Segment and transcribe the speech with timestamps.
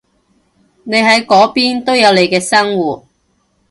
[0.83, 3.05] 你喺嗰邊都有你嘅生活